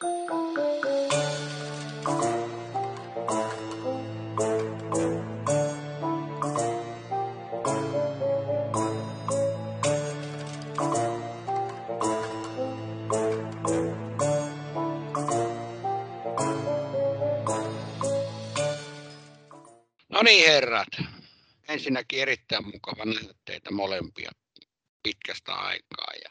[0.00, 0.08] No
[20.22, 20.88] niin herrat,
[21.68, 24.30] ensinnäkin erittäin mukava nähdä teitä molempia
[25.02, 26.12] pitkästä aikaa.
[26.24, 26.30] Ja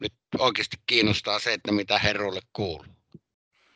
[0.00, 0.12] nyt
[0.44, 2.86] oikeasti kiinnostaa se, että mitä herroille kuuluu.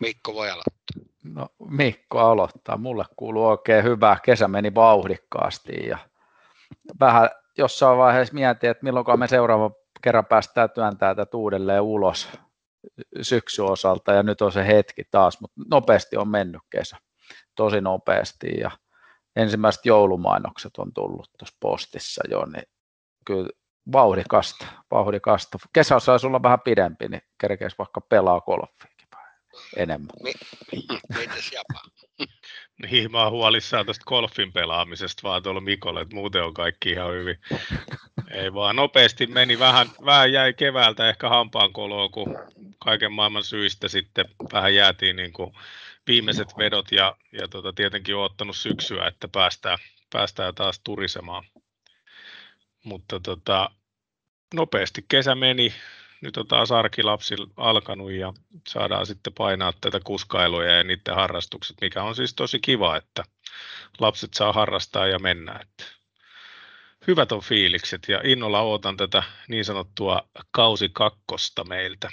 [0.01, 1.09] Mikko voi aloittaa.
[1.25, 2.77] No Mikko aloittaa.
[2.77, 4.17] Mulle kuuluu oikein hyvää.
[4.25, 5.99] Kesä meni vauhdikkaasti ja
[7.01, 9.71] vähän jossain vaiheessa mietin, että milloin me seuraava
[10.03, 12.29] kerran päästään työntää tätä uudelleen ulos
[13.23, 16.97] syksy osalta ja nyt on se hetki taas, mutta nopeasti on mennyt kesä,
[17.55, 18.71] tosi nopeasti ja
[19.37, 22.65] ensimmäiset joulumainokset on tullut tuossa postissa jo, niin
[23.25, 23.51] kyllä
[23.93, 25.59] vauhdikasta, vauhdikasta.
[25.73, 28.99] Kesä saisi olla vähän pidempi, niin kerkeisi vaikka pelaa golfiakin
[29.77, 30.11] enemmän.
[31.19, 31.81] Mitäs Japa?
[32.91, 37.13] Niin, mä oon huolissaan tästä golfin pelaamisesta vaan tuolla Mikolle, että muuten on kaikki ihan
[37.13, 37.37] hyvin.
[38.31, 42.39] Ei vaan, nopeasti meni vähän, vähän jäi keväältä ehkä hampaan koloon, kun
[42.79, 45.53] kaiken maailman syistä sitten vähän jäätiin niin kuin
[46.07, 49.79] viimeiset vedot ja, ja tota, tietenkin on ottanut syksyä, että päästään,
[50.13, 51.45] päästään taas turisemaan.
[52.89, 53.71] Mutta tota,
[54.55, 55.75] nopeasti kesä meni,
[56.21, 58.33] nyt on taas arkilapsi alkanut ja
[58.69, 63.25] saadaan sitten painaa tätä kuskailuja ja niiden harrastukset, mikä on siis tosi kiva, että
[63.99, 65.61] lapset saa harrastaa ja mennä.
[65.63, 65.85] Että
[67.07, 72.11] hyvät on fiilikset ja innolla ootan tätä niin sanottua kausi kakkosta meiltä.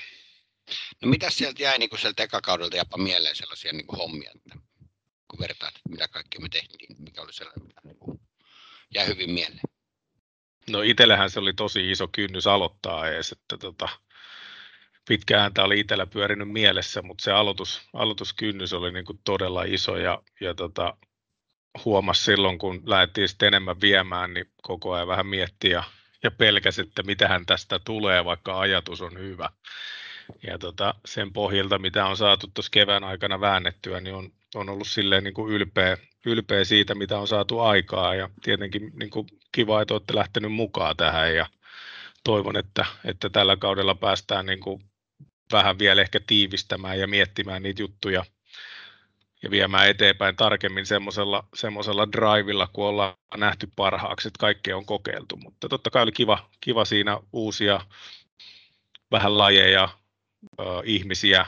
[1.02, 4.60] No mitä sieltä jäi niin sieltä ekakaudelta jopa mieleen sellaisia niin kuin hommia, että
[5.28, 8.20] kun vertaat, että mitä kaikkea me tehtiin, mikä oli sellainen, mitä niin kuin
[8.96, 9.75] jäi hyvin mieleen?
[10.70, 13.90] No itsellähän se oli tosi iso kynnys aloittaa edes, että tota,
[15.08, 19.98] pitkään tämä oli itsellä pyörinyt mielessä, mutta se aloitus, aloituskynnys oli niin kuin todella iso
[19.98, 20.98] ja, ja tota,
[21.86, 25.84] huomasi silloin, kun lähdettiin sitten enemmän viemään, niin koko ajan vähän miettiä ja,
[26.24, 29.50] ja pelkäsi, että mitähän tästä tulee, vaikka ajatus on hyvä.
[30.48, 34.88] Ja tota, sen pohjalta, mitä on saatu tuossa kevään aikana väännettyä, niin on, on ollut
[34.88, 38.16] silleen niin kuin ylpeä, ylpeä siitä, mitä on saatu aikaa.
[38.16, 41.46] Ja tietenkin niin kuin kiva, että olette lähtenyt mukaan tähän ja
[42.24, 44.84] toivon, että, että tällä kaudella päästään niin kuin
[45.52, 48.26] vähän vielä ehkä tiivistämään ja miettimään niitä juttuja
[49.44, 55.38] ja viemään eteenpäin tarkemmin semmoisella, semmoisella drivilla, kun ollaan nähty parhaaksi, että kaikki on kokeiltu.
[55.38, 57.82] Mutta totta kai oli kiva, kiva siinä uusia
[59.12, 59.90] vähän lajeja,
[60.84, 61.46] ihmisiä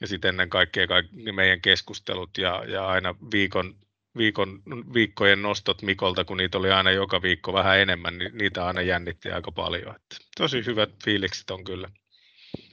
[0.00, 3.76] ja sitten ennen kaikkea kaikki meidän keskustelut ja, ja aina viikon,
[4.18, 4.62] viikon,
[4.94, 9.30] viikkojen nostot Mikolta, kun niitä oli aina joka viikko vähän enemmän, niin niitä aina jännitti
[9.30, 9.96] aika paljon.
[9.96, 11.90] Että tosi hyvät fiilikset on kyllä.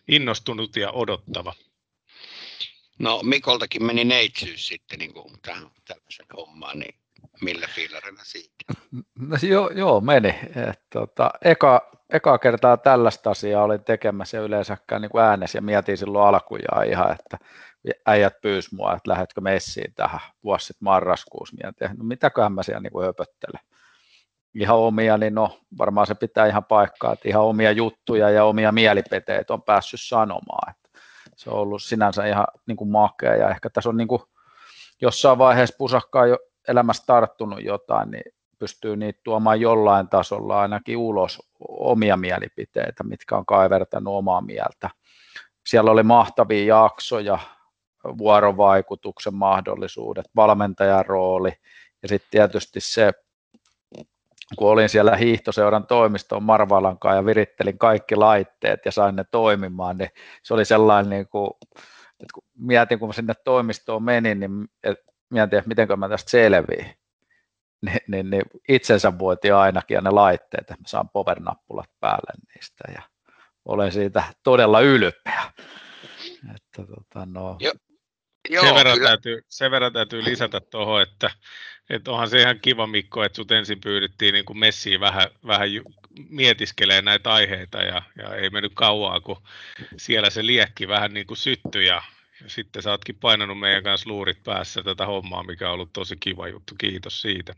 [0.07, 1.53] Innostunut ja odottava.
[2.99, 6.95] No Mikoltakin meni neitsyys sitten niin kuin tähän tällaisen hommaan, niin
[7.41, 8.55] millä fiilarilla siitä?
[9.19, 10.39] No, joo, joo, meni.
[10.69, 16.27] Et, tota, eka, eka kertaa tällaista asiaa olin tekemässä yleensäkään niin äänessä ja mietin silloin
[16.27, 17.37] alkujaan ihan, että
[18.05, 21.55] äijät pyysi mua, että lähdetkö messiin tähän vuosi sitten marraskuussa.
[21.63, 23.61] Mietin, no mitäköhän mä siellä niin höpöttelen.
[24.53, 28.71] Ihan omia, niin no varmaan se pitää ihan paikkaa, että ihan omia juttuja ja omia
[28.71, 30.69] mielipiteitä on päässyt sanomaan.
[30.71, 30.99] Että
[31.35, 34.21] se on ollut sinänsä ihan niin kuin makea ja ehkä tässä on niin kuin
[35.01, 38.23] jossain vaiheessa pusakkaa jo elämässä tarttunut jotain, niin
[38.59, 44.89] pystyy niitä tuomaan jollain tasolla ainakin ulos omia mielipiteitä, mitkä on kaivertanut omaa mieltä.
[45.67, 47.39] Siellä oli mahtavia jaksoja,
[48.17, 51.53] vuorovaikutuksen mahdollisuudet, valmentajan rooli
[52.01, 53.11] ja sitten tietysti se,
[54.57, 59.97] kun olin siellä hiihtoseuran toimistoon Marvalan kanssa ja virittelin kaikki laitteet ja sain ne toimimaan,
[59.97, 60.09] niin
[60.43, 61.51] se oli sellainen, niin kuin,
[62.19, 64.67] että kun mietin, kun sinne toimistoon menin, niin
[65.29, 66.95] mietin, että miten mä tästä selviin
[67.85, 72.83] niin, niin, niin itsensä voiti ainakin ja ne laitteet, että mä saan power-nappulat päälle niistä
[72.95, 73.01] ja
[73.65, 75.43] olen siitä todella ylpeä.
[76.55, 77.57] Että, tota, no.
[77.59, 77.71] jo,
[78.49, 81.31] Joo, sen, verran täytyy, sen verran täytyy lisätä tuohon, että,
[81.89, 85.69] että onhan se ihan kiva Mikko, että sut ensin pyydettiin niin kuin messiin vähän, vähän
[86.29, 89.41] mietiskelee näitä aiheita ja, ja ei mennyt kauaa, kun
[89.97, 92.01] siellä se liekki vähän niin kuin syttyi ja
[92.47, 96.47] sitten sä ootkin painanut meidän kanssa luurit päässä tätä hommaa, mikä on ollut tosi kiva
[96.47, 96.75] juttu.
[96.77, 97.55] Kiitos siitä.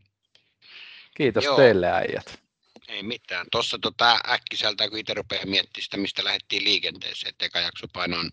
[1.18, 1.58] Kiitos Joo.
[1.58, 2.40] teille äijät.
[2.88, 3.48] Ei mitään.
[3.52, 8.32] Tuossa tota, äkkiseltä, kun itse rupeaa miettimään sitä, mistä lähdettiin liikenteeseen, että eka jakso painoin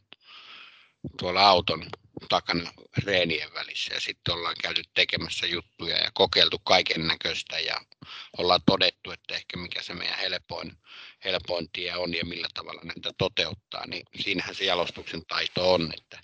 [1.19, 1.87] tuolla auton
[2.29, 2.73] takana
[3.05, 7.81] reenien välissä ja sitten ollaan käyty tekemässä juttuja ja kokeiltu kaiken näköistä ja
[8.39, 10.73] ollaan todettu, että ehkä mikä se meidän helpoin,
[11.25, 16.19] helpoin tie on ja millä tavalla näitä toteuttaa, niin siinähän se jalostuksen taito on, että,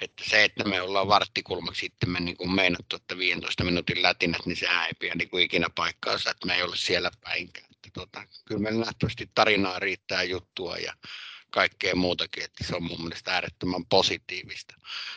[0.00, 4.56] että se, että me ollaan varttikulmaksi sitten me niin meinattu, että 15 minuutin lätinät, niin
[4.56, 7.66] sehän ei pidä niin ikinä paikkaansa, että me ei ole siellä päinkään.
[7.70, 10.94] Että tota, kyllä meillä nähtävästi tarinaa riittää juttua ja
[11.50, 14.74] kaikkea muutakin, että se on mun mielestä äärettömän positiivista.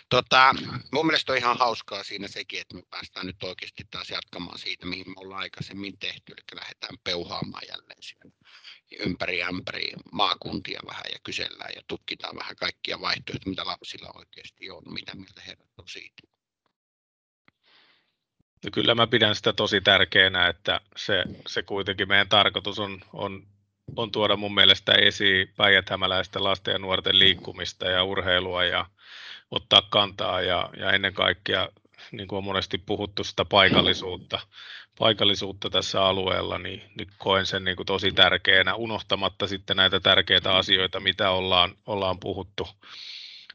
[0.10, 0.56] Tota,
[0.92, 4.86] mun mielestä on ihan hauskaa siinä sekin, että me päästään nyt oikeasti taas jatkamaan siitä,
[4.86, 8.32] mihin me ollaan aikaisemmin tehty, eli lähdetään peuhaamaan jälleen siellä
[9.00, 14.84] ympäri ämpäri maakuntia vähän ja kysellään ja tutkitaan vähän kaikkia vaihtoehtoja, mitä lapsilla oikeasti on,
[14.94, 16.22] mitä mieltä herrat on siitä.
[18.64, 23.48] No kyllä mä pidän sitä tosi tärkeänä, että se, se kuitenkin meidän tarkoitus on, on
[23.96, 25.86] on tuoda mun mielestä esiin päijät
[26.36, 28.86] lasten ja nuorten liikkumista ja urheilua ja
[29.52, 31.70] ottaa kantaa ja, ja ennen kaikkea,
[32.12, 34.40] niin kuin on monesti puhuttu, sitä paikallisuutta,
[35.00, 40.56] paikallisuutta tässä alueella, niin, niin koen sen niin kuin tosi tärkeänä, unohtamatta sitten näitä tärkeitä
[40.56, 42.68] asioita, mitä ollaan, ollaan puhuttu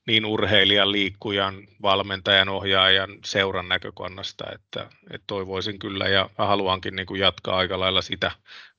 [0.06, 7.20] niin urheilijan, liikkujan, valmentajan, ohjaajan, seuran näkökannasta, että, että toivoisin kyllä ja haluankin niin kuin
[7.20, 8.30] jatkaa aika lailla sitä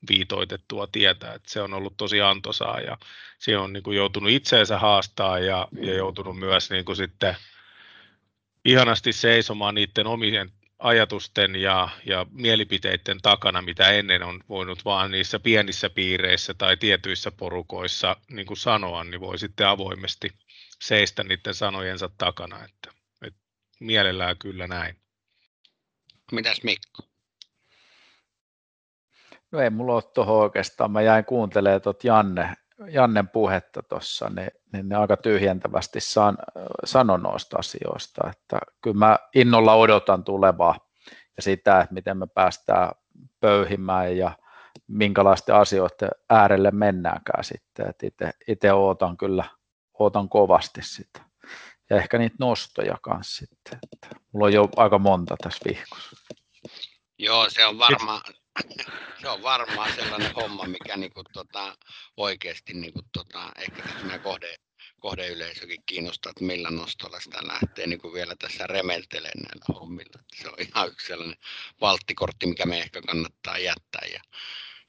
[0.08, 2.98] viitoitettua tietä, että se on ollut tosi antoisaa ja
[3.38, 7.36] se on niin kuin joutunut itseensä haastaa ja, ja joutunut myös niin kuin sitten
[8.64, 15.38] ihanasti seisomaan niiden omien ajatusten ja, ja mielipiteiden takana, mitä ennen on voinut vaan niissä
[15.40, 20.30] pienissä piireissä tai tietyissä porukoissa niin kuin sanoa, niin voi sitten avoimesti
[20.82, 22.90] seistä niiden sanojensa takana, että,
[23.22, 23.40] että
[23.80, 24.96] mielellään kyllä näin.
[26.32, 27.02] Mitäs Mikko?
[29.52, 30.90] No ei mulla ole tuohon oikeastaan.
[30.90, 32.54] Mä jäin kuuntelemaan tuot Janne,
[32.90, 36.38] Jannen puhetta tuossa, niin, niin ne aika tyhjentävästi san,
[36.84, 38.30] sanoi noista asioista.
[38.30, 40.78] Että kyllä mä innolla odotan tulevaa
[41.36, 42.90] ja sitä, että miten me päästään
[43.40, 44.38] pöyhimään ja
[44.86, 47.94] minkälaisten asioiden äärelle mennäänkään sitten.
[48.48, 49.44] Itse ootan kyllä
[49.98, 51.20] ootan kovasti sitä.
[51.90, 53.78] Ja ehkä niitä nostoja kanssa sitten.
[53.92, 56.16] Että mulla on jo aika monta tässä vihkossa.
[57.18, 58.22] Joo, se on varmaan
[59.20, 61.76] se on varmaan sellainen homma, mikä niinku tota,
[62.16, 64.56] oikeasti niinku tota, ehkä tässä kohde,
[65.00, 70.22] kohdeyleisökin kiinnostaa, että millä nostolla sitä lähtee niin kuin vielä tässä remeltelemään näillä hommilla.
[70.34, 71.38] Se on ihan yksi sellainen
[71.80, 74.06] valttikortti, mikä me ehkä kannattaa jättää.
[74.12, 74.20] Ja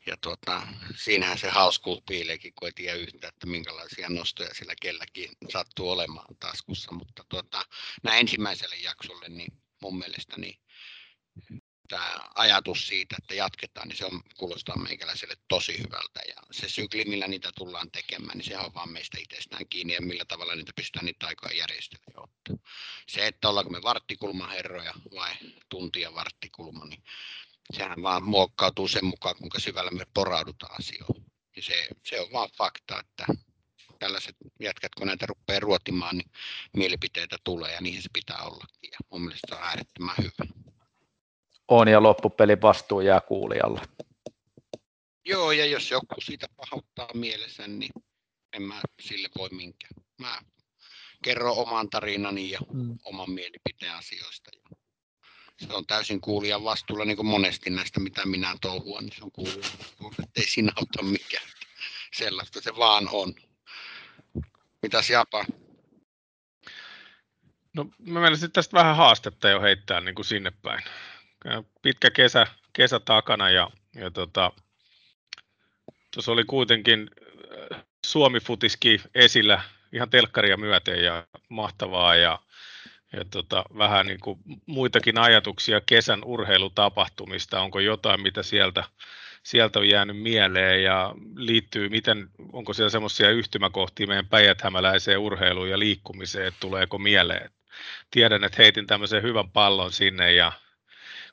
[0.07, 5.31] ja tuota, siinähän se hauskuus piileekin, kun ei tiedä yhtä, että minkälaisia nostoja sillä kelläkin
[5.49, 6.91] sattuu olemaan taskussa.
[6.91, 7.65] Mutta tuota,
[8.03, 10.59] näin ensimmäiselle jaksolle, niin mun mielestä niin
[11.87, 16.19] tämä ajatus siitä, että jatketaan, niin se on, kuulostaa meikäläiselle tosi hyvältä.
[16.27, 20.01] Ja se sykli, millä niitä tullaan tekemään, niin se on vaan meistä itsestään kiinni ja
[20.01, 22.29] millä tavalla niitä pystytään niitä aikaa järjestelemään.
[23.07, 25.35] Se, että ollaanko me varttikulmaherroja vai
[25.69, 27.03] tuntia varttikulma, niin
[27.73, 31.25] sehän vaan muokkautuu sen mukaan, kuinka syvällä me poraudutaan asioihin.
[31.55, 33.25] Ja se, se on vaan fakta, että
[33.99, 36.31] tällaiset jätkät, kun näitä rupeaa ruotimaan, niin
[36.73, 38.89] mielipiteitä tulee ja niihin se pitää ollakin.
[38.91, 40.53] Ja mun mielestä se on äärettömän hyvä.
[41.67, 43.81] On ja loppupeli vastuu jää kuulijalle.
[45.25, 47.91] Joo, ja jos joku siitä pahoittaa mielessä, niin
[48.53, 49.93] en mä sille voi minkään.
[50.17, 50.41] Mä
[51.23, 52.97] kerron oman tarinani ja mm.
[53.03, 54.51] oman mielipiteen asioista.
[54.53, 54.76] Ja
[55.57, 59.31] se on täysin kuulijan vastuulla, niin kuin monesti näistä, mitä minä touhuan, niin se on
[59.31, 61.47] kuulijan vastuulla, ei siinä auta mikään.
[62.13, 63.35] Sellaista se vaan on.
[64.81, 65.45] Mitäs Japa?
[67.73, 70.83] No mä menisin tästä vähän haastetta jo heittää niin kuin sinne päin.
[71.81, 74.51] Pitkä kesä, kesä takana ja, ja tota,
[76.13, 77.09] tuossa oli kuitenkin
[77.71, 79.61] äh, Suomi-futiski esillä
[79.93, 82.39] ihan telkkaria myöten ja mahtavaa ja
[83.13, 88.83] ja tota, vähän niin kuin muitakin ajatuksia kesän urheilutapahtumista, onko jotain, mitä sieltä,
[89.43, 95.79] sieltä on jäänyt mieleen ja liittyy, miten, onko siellä semmoisia yhtymäkohtia meidän päijäthämäläiseen urheiluun ja
[95.79, 97.51] liikkumiseen, että tuleeko mieleen.
[98.11, 100.51] Tiedän, että heitin tämmöisen hyvän pallon sinne ja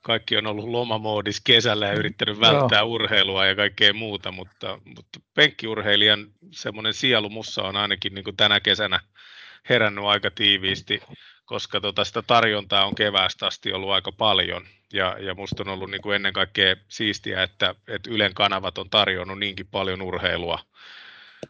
[0.02, 2.88] kaikki on ollut lomamoodis kesällä ja yrittänyt välttää Joo.
[2.88, 8.60] urheilua ja kaikkea muuta, mutta, mutta penkkiurheilijan semmoinen sielu mussa on ainakin niin kuin tänä
[8.60, 9.00] kesänä
[9.68, 11.00] herännyt aika tiiviisti
[11.44, 14.66] koska tota sitä tarjontaa on keväästä asti ollut aika paljon.
[14.92, 18.90] Ja, ja musta on ollut niin kuin ennen kaikkea siistiä, että, että Ylen kanavat on
[18.90, 20.58] tarjonnut niinkin paljon urheilua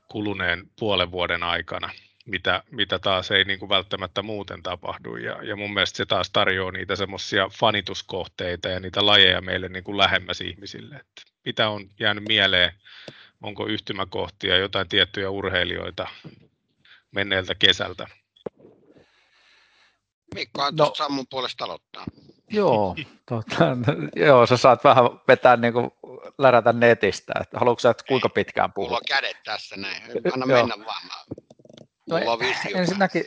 [0.09, 1.91] kuluneen puolen vuoden aikana,
[2.27, 5.17] mitä, mitä taas ei niin kuin välttämättä muuten tapahdu.
[5.17, 9.85] Ja, ja mun mielestä se taas tarjoaa niitä semmoisia fanituskohteita ja niitä lajeja meille niin
[9.85, 10.95] kuin lähemmäs ihmisille.
[10.95, 12.73] Että mitä on jäänyt mieleen,
[13.43, 16.09] onko yhtymäkohtia, jotain tiettyjä urheilijoita
[17.11, 18.07] menneeltä kesältä?
[20.35, 22.05] Mikko no, Sammun puolesta aloittaa.
[22.51, 22.97] Joo,
[23.29, 23.77] tota,
[24.17, 25.91] joo, sä saat vähän vetää niin kuin,
[26.39, 28.89] lärätä netistä, että haluatko sä, että kuinka pitkään puhua?
[28.89, 31.03] Mulla on kädet tässä näin, anna mennä vaan.
[32.11, 32.17] No,
[32.75, 33.25] ensinnäkin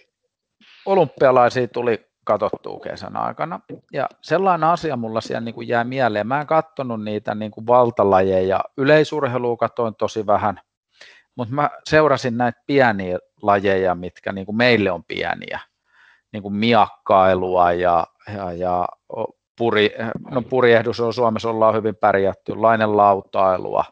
[0.86, 3.60] olympialaisia tuli katsottua kesän aikana.
[3.94, 6.28] Ja sellainen asia mulla siellä niin kuin jää mieleen.
[6.28, 8.64] Mä en katsonut niitä niin kuin valtalajeja.
[8.78, 10.62] Yleisurheilua katoin tosi vähän,
[11.36, 15.60] mutta mä seurasin näitä pieniä lajeja, mitkä niin kuin meille on pieniä.
[16.34, 18.88] Niin kuin miakkailua ja, ja, ja
[19.58, 19.90] puri,
[20.32, 23.84] no puriehdus on Suomessa ollaan hyvin pärjätty, lainen lautailua.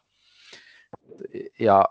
[1.60, 1.86] Ja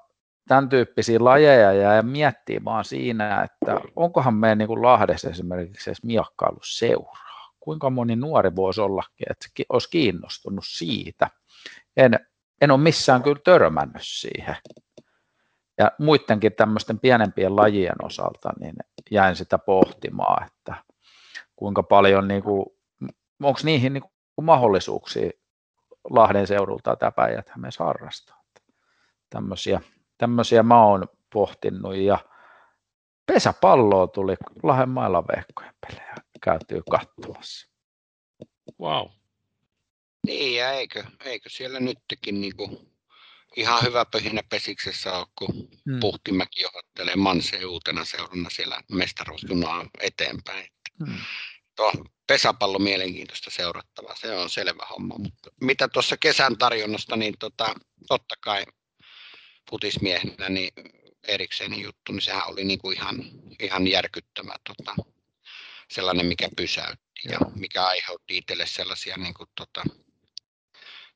[0.48, 6.02] tämän tyyppisiä lajeja ja miettii vaan siinä, että onkohan meidän niin kuin Lahdessa esimerkiksi edes
[6.62, 7.52] seuraa.
[7.60, 11.30] Kuinka moni nuori voisi ollakin, että olisi kiinnostunut siitä.
[11.96, 12.18] En,
[12.60, 14.56] en ole missään kyllä törmännyt siihen.
[15.78, 18.74] Ja muidenkin tämmöisten pienempien lajien osalta niin
[19.10, 20.74] jäin sitä pohtimaan, että
[21.56, 22.66] kuinka paljon, niin kuin,
[23.42, 25.30] onko niihin niin kuin mahdollisuuksia
[26.10, 28.44] Lahden seudulta tai päijät harrastaa.
[29.30, 29.80] Tämmöisiä
[30.18, 32.18] tämmöisiä mä oon pohtinut ja
[33.26, 37.68] pesäpalloa tuli Lahden mailaveikkojen pelejä käytyy katsomassa.
[38.80, 39.08] Wow.
[40.26, 42.93] Niin ja eikö, eikö siellä nytkin niinku
[43.56, 46.00] ihan hyvä pöhinä pesiksessä ole, kun hmm.
[46.00, 50.68] Puhtimäki johdattelee Manse uutena seurana siellä mestaruusjunaa eteenpäin.
[51.06, 51.18] Hmm.
[51.76, 51.92] Tuo
[52.26, 55.18] pesäpallo mielenkiintoista seurattavaa, se on selvä homma.
[55.18, 57.74] Mutta mitä tuossa kesän tarjonnasta, niin tota,
[58.08, 58.64] totta kai
[59.70, 60.72] futismiehenä niin
[61.22, 63.16] erikseen juttu, niin sehän oli niin kuin ihan,
[63.60, 64.94] ihan järkyttävä tota,
[65.90, 69.82] sellainen, mikä pysäytti ja mikä aiheutti itselle sellaisia niin kuin, tota,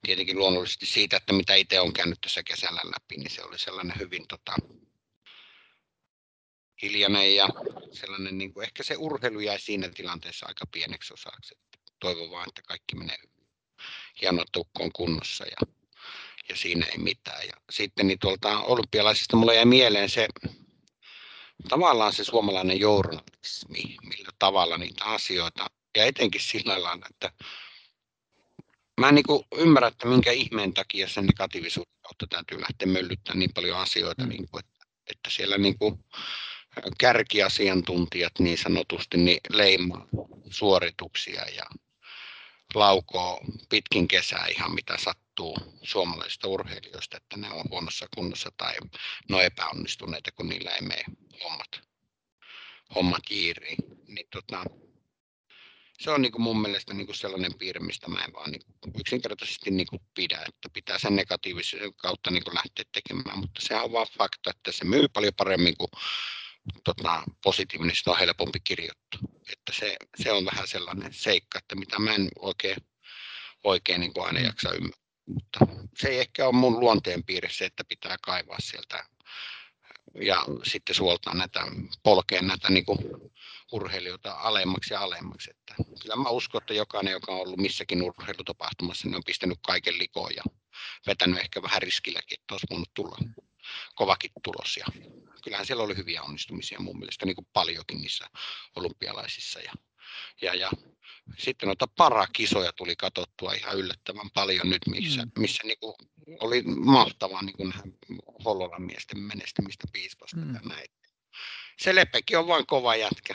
[0.02, 3.98] tietenkin luonnollisesti siitä, että mitä itse on käynyt tässä kesällä läpi, niin se oli sellainen
[3.98, 4.56] hyvin tota,
[6.82, 7.48] hiljainen ja
[7.92, 11.58] sellainen, niin kuin, ehkä se urheilu jäi siinä tilanteessa aika pieneksi osaksi.
[12.00, 13.18] Toivon vaan, että kaikki menee
[14.20, 15.68] hienoa tukkoon kunnossa ja
[16.48, 17.46] ja siinä ei mitään.
[17.46, 20.28] Ja sitten niin tuolta olympialaisista mulle jäi mieleen se
[21.68, 27.32] tavallaan se suomalainen journalismi, millä tavalla niitä asioita, ja etenkin sillä lailla, että
[28.98, 29.24] mä en niin
[29.56, 34.28] ymmärrä, että minkä ihmeen takia sen negatiivisuuden kautta täytyy lähteä möllyttämään niin paljon asioita, mm.
[34.28, 36.04] niin kuin, että, että siellä niin kuin
[36.98, 40.06] kärkiasiantuntijat niin sanotusti niin leimaa
[40.50, 41.64] suorituksia ja
[42.74, 48.74] laukoo pitkin kesää ihan mitä sattuu suomalaisista urheilijoista, että ne on huonossa kunnossa tai
[49.28, 51.04] ne on epäonnistuneita, kun niillä ei mene
[51.44, 51.80] hommat,
[52.94, 53.78] hommat jiiriin.
[54.08, 54.64] Niin tota,
[56.00, 58.62] se on niin kuin mun mielestä niin kuin sellainen piirre, mistä mä en vaan niin
[58.80, 63.60] kuin yksinkertaisesti niin kuin pidä, että pitää sen negatiivisen kautta niin kuin lähteä tekemään, mutta
[63.60, 65.90] se on vaan fakta, että se myy paljon paremmin kuin
[66.84, 69.20] tota, positiivinen, sitä on helpompi kirjoittaa.
[69.52, 72.76] Että se, se on vähän sellainen seikka, että mitä mä en oikein,
[73.64, 74.46] oikein niin kuin aina mm.
[74.46, 75.08] jaksa ymmärtää.
[75.26, 79.04] Mutta se ei ehkä ole mun luonteen piirissä, että pitää kaivaa sieltä
[80.20, 81.60] ja sitten suoltaa näitä,
[82.02, 82.98] polkeen näitä niin kuin
[83.72, 85.50] urheilijoita alemmaksi ja alemmaksi.
[85.50, 89.98] Että kyllä mä uskon, että jokainen, joka on ollut missäkin urheilutapahtumassa, niin on pistänyt kaiken
[89.98, 90.42] likoon ja
[91.06, 93.18] vetänyt ehkä vähän riskilläkin, että olisi voinut tulla
[93.94, 94.76] kovakin tulos.
[94.76, 94.86] Ja
[95.44, 98.30] kyllähän siellä oli hyviä onnistumisia mun mielestä niin kuin paljonkin niissä
[98.76, 99.60] olympialaisissa.
[99.60, 99.72] Ja,
[100.42, 100.70] ja, ja
[101.38, 105.30] sitten noita parakisoja tuli katsottua ihan yllättävän paljon nyt, missä, mm.
[105.38, 105.94] missä niin kuin
[106.40, 107.74] oli mahtavaa niin kuin
[108.44, 110.54] Hollolan miesten menestymistä piispasta mm.
[110.54, 110.88] ja näin.
[111.78, 113.34] Se Lepekin on vain kova jätkä,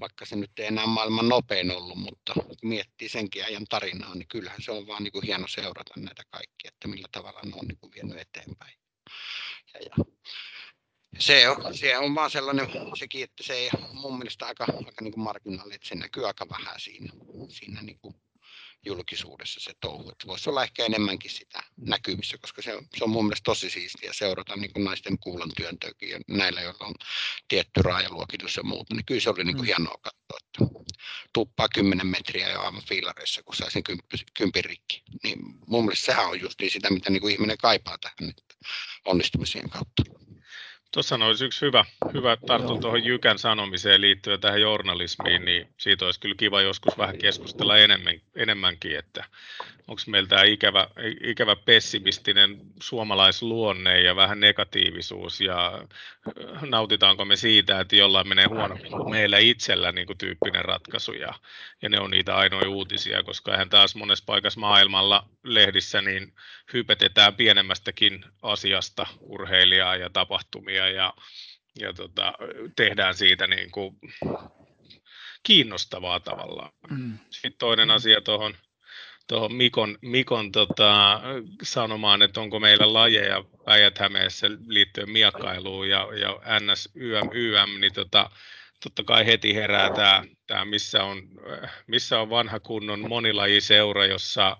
[0.00, 4.62] vaikka se nyt ei enää maailman nopein ollut, mutta miettii senkin ajan tarinaa, niin kyllähän
[4.62, 7.78] se on vaan niin kuin hieno seurata näitä kaikkia, että millä tavalla ne on niin
[7.78, 8.78] kuin vienyt eteenpäin.
[9.74, 10.04] Ja, ja
[11.18, 12.68] se on, se on vaan sellainen
[12.98, 16.48] sekin, että se ei mun mielestä aika, aika niin kuin marginaali, että se näkyy aika
[16.48, 17.12] vähän siinä,
[17.48, 18.14] siinä niin kuin
[18.84, 20.10] julkisuudessa se touhu.
[20.10, 23.70] Että voisi olla ehkä enemmänkin sitä näkyvissä, koska se on, se on mun mielestä tosi
[23.70, 26.94] siistiä seurata niin kuin naisten kuulan työntökin ja näillä, joilla on
[27.48, 29.66] tietty raajaluokitus ja muuta, niin kyllä se oli niin kuin mm.
[29.66, 30.86] hienoa katsoa, että
[31.32, 33.82] tuppaa 10 metriä jo aivan fiilareissa, kun sai sen
[34.34, 35.02] kympin rikki.
[35.22, 38.54] Niin mun mielestä sehän on just niin sitä, mitä niin kuin ihminen kaipaa tähän että
[39.04, 40.02] onnistumisien kautta.
[40.96, 41.84] Tuossa olisi yksi hyvä,
[42.14, 47.18] hyvä tartun tuohon Jykän sanomiseen liittyen tähän journalismiin, niin siitä olisi kyllä kiva joskus vähän
[47.18, 49.24] keskustella enemmän, enemmänkin, että
[49.88, 50.88] onko meillä tämä ikävä,
[51.22, 55.82] ikävä pessimistinen suomalaisluonne ja vähän negatiivisuus ja
[56.68, 61.12] nautitaanko me siitä, että jollain menee huonommin kuin meillä itsellä niin kuin tyyppinen ratkaisu.
[61.12, 61.34] Ja,
[61.82, 66.32] ja ne on niitä ainoja uutisia, koska eihän taas monessa paikassa maailmalla lehdissä niin
[66.72, 71.14] hypetetään pienemmästäkin asiasta urheilijaa ja tapahtumia ja,
[71.80, 72.32] ja tota,
[72.76, 73.96] tehdään siitä niin kuin
[75.42, 76.72] kiinnostavaa tavallaan.
[76.90, 77.18] Mm.
[77.30, 78.54] Sitten toinen asia tuohon
[79.26, 81.20] tuohon Mikon, Mikon tota,
[81.62, 83.98] sanomaan, että onko meillä lajeja päijät
[84.66, 88.30] liittyen miakkailuun ja, ja NS, YM, YM, niin tota,
[88.84, 91.22] totta kai heti herää tämä, tämä missä, on,
[91.86, 94.56] missä on vanha kunnon monilajiseura, jossa,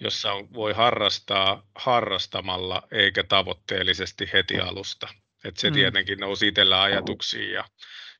[0.00, 5.08] jossa on, voi harrastaa harrastamalla eikä tavoitteellisesti heti alusta.
[5.44, 5.74] Et se mm.
[5.74, 7.64] tietenkin nousi itsellä ajatuksiin ja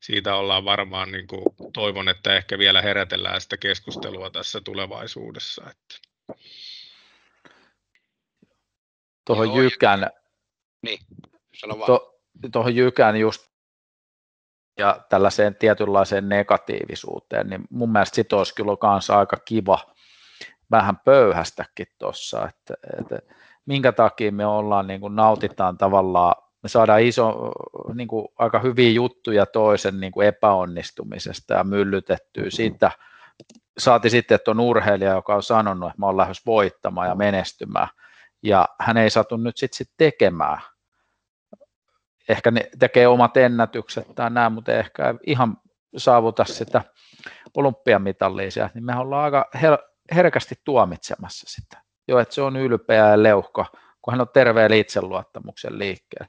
[0.01, 5.63] siitä ollaan varmaan, niin kuin, toivon, että ehkä vielä herätellään sitä keskustelua tässä tulevaisuudessa.
[5.71, 6.09] Että.
[9.25, 10.11] Tuohon Jykän,
[10.83, 10.99] niin,
[11.61, 11.87] sano vaan.
[11.87, 12.21] To,
[12.53, 13.47] tuohon Jykän just
[14.79, 19.96] ja tällaiseen tietynlaiseen negatiivisuuteen, niin mun mielestä sit olisi kyllä kanssa aika kiva
[20.71, 23.19] vähän pöyhästäkin tuossa, että, että
[23.67, 27.53] minkä takia me ollaan, niin kuin nautitaan tavallaan me saadaan iso,
[27.95, 32.91] niin kuin aika hyviä juttuja toisen niin kuin epäonnistumisesta ja myllytettyä siitä.
[33.79, 37.89] Saati sitten, että on urheilija, joka on sanonut, että mä oon lähes voittamaan ja menestymään,
[38.43, 40.61] ja hän ei saatu nyt sitten sit tekemään.
[42.29, 45.57] Ehkä ne tekee omat ennätykset tai näin, mutta ehkä ihan
[45.97, 46.83] saavuta sitä
[47.57, 51.83] olympiamitallia niin me ollaan aika her- herkästi tuomitsemassa sitä.
[52.09, 53.67] Jo, että se on ylpeä ja leuhko,
[54.03, 56.29] kun hän on terveen itseluottamuksen liikkeellä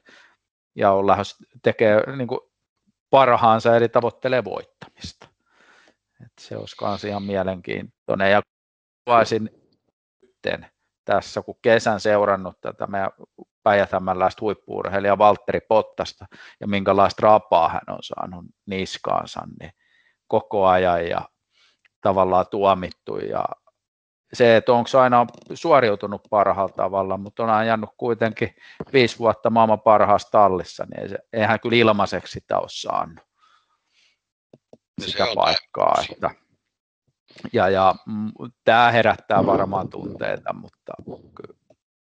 [0.74, 2.40] ja on lähes tekee niin kuin
[3.10, 5.28] parhaansa eli tavoittelee voittamista.
[6.24, 8.30] Et se olisi myös ihan mielenkiintoinen.
[8.30, 8.42] Ja
[9.04, 9.50] kuvaisin
[11.04, 13.10] tässä, kun kesän seurannut tätä meidän
[13.62, 16.26] päijäthämänläistä huippuurheilija Valtteri Pottasta
[16.60, 19.70] ja minkälaista rapaa hän on saanut niskaansa, niin
[20.26, 21.28] koko ajan ja
[22.00, 23.44] tavallaan tuomittu ja
[24.32, 28.54] se, että onko aina suoriutunut parhaalla tavalla, mutta on ajanut kuitenkin
[28.92, 33.28] viisi vuotta maailman parhaassa tallissa, niin eihän kyllä ilmaiseksi sitä ole saanut
[35.00, 36.02] no sitä paikkaa.
[36.12, 36.30] Että,
[37.52, 37.94] ja, ja
[38.64, 40.92] tämä herättää varmaan tunteita, mutta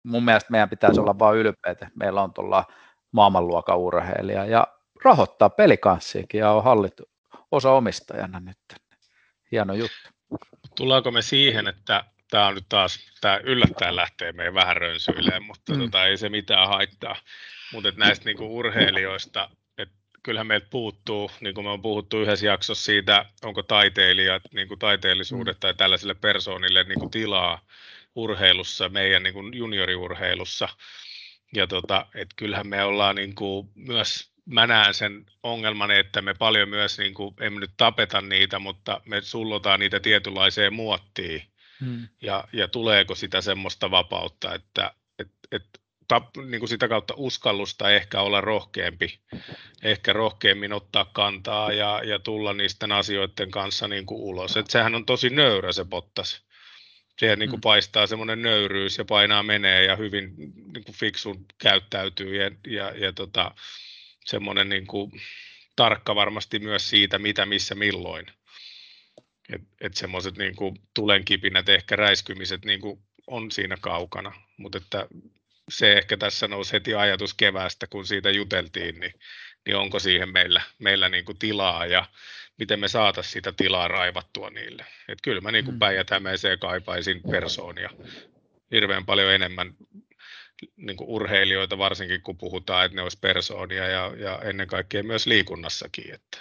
[0.02, 2.64] mun mielestä meidän pitäisi olla vain ylpeitä, meillä on tuolla
[3.12, 4.66] maailmanluokan urheilija ja
[5.04, 7.02] rahoittaa pelikanssiakin ja on hallittu
[7.50, 8.58] osa omistajana nyt.
[9.52, 10.08] Hieno juttu.
[10.76, 15.74] Tullaanko me siihen, että tämä on nyt taas, tämä yllättäen lähtee meidän vähän rönsyilemään, mutta
[15.74, 15.80] mm.
[15.80, 17.16] tota, ei se mitään haittaa.
[17.72, 22.84] Mutta näistä niinku urheilijoista, että kyllähän meiltä puuttuu, niin kuin me on puhuttu yhdessä jaksossa
[22.84, 25.60] siitä, onko taiteilijat, niin kuin taiteellisuudet mm.
[25.60, 27.60] tai tällaisille persoonille niin kuin tilaa
[28.14, 30.68] urheilussa, meidän niin kuin junioriurheilussa.
[31.54, 36.34] Ja tota, et kyllähän me ollaan niin kuin myös mä näen sen ongelman, että me
[36.34, 41.42] paljon myös, niin kuin, emme nyt tapeta niitä, mutta me sullotaan niitä tietynlaiseen muottiin.
[41.85, 42.09] Hmm.
[42.23, 47.90] Ja, ja tuleeko sitä semmoista vapautta, että et, et, tap, niin kuin sitä kautta uskallusta
[47.90, 49.20] ehkä olla rohkeampi,
[49.83, 54.57] ehkä rohkeammin ottaa kantaa ja, ja tulla niisten asioiden kanssa niin kuin ulos.
[54.57, 56.44] Et sehän on tosi nöyrä se Bottas.
[57.18, 57.64] Siihen niin kuin mm.
[57.64, 60.35] paistaa semmoinen nöyryys ja painaa menee ja hyvin
[60.75, 63.55] niin kuin fiksun käyttäytyy ja, ja, ja tota,
[64.25, 65.12] semmoinen niin kuin,
[65.77, 68.27] tarkka varmasti myös siitä, mitä, missä, milloin.
[69.52, 70.54] Että et semmoiset niin
[70.94, 75.07] tulenkipinät, ehkä räiskymiset niin kuin on siinä kaukana, mutta että
[75.68, 79.14] se ehkä tässä nousi heti ajatus keväästä, kun siitä juteltiin, niin,
[79.66, 82.07] niin onko siihen meillä, meillä niin kuin tilaa ja
[82.59, 84.87] miten me saataisiin sitä tilaa raivattua niille.
[85.09, 85.78] Et kyllä mä niin kuin mm.
[85.78, 86.09] päijät
[86.61, 87.90] kaipaisin persoonia
[88.70, 89.74] hirveän paljon enemmän
[90.76, 95.26] niin kuin urheilijoita, varsinkin kun puhutaan, että ne olisi persoonia ja, ja ennen kaikkea myös
[95.26, 96.14] liikunnassakin.
[96.14, 96.38] Että